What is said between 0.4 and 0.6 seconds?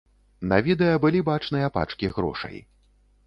На